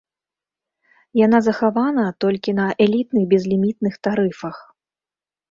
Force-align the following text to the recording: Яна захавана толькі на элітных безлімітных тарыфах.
Яна 1.25 1.39
захавана 1.47 2.05
толькі 2.25 2.51
на 2.61 2.65
элітных 2.87 3.23
безлімітных 3.35 3.93
тарыфах. 4.09 4.57